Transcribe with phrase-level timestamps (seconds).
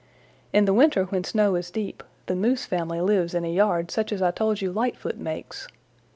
[0.51, 4.11] In the winter when snow is deep, the Moose family lives in a yard such
[4.11, 5.67] as I told you Lightfoot makes.